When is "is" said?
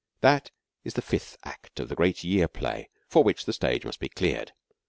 0.83-0.95